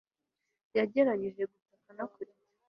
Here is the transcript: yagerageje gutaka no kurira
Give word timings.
yagerageje 0.77 1.41
gutaka 1.51 1.89
no 1.97 2.05
kurira 2.13 2.43